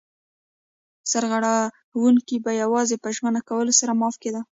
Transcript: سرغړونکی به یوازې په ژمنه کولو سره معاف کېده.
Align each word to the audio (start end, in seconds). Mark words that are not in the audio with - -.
سرغړونکی 1.11 2.37
به 2.43 2.51
یوازې 2.63 2.95
په 3.03 3.09
ژمنه 3.15 3.41
کولو 3.49 3.73
سره 3.79 3.91
معاف 3.99 4.15
کېده. 4.23 4.41